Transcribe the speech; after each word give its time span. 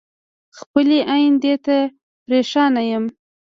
خپلې 0.59 0.97
ايندی 1.11 1.53
ته 1.65 1.77
پریشان 2.23 2.73
ين 2.89 3.03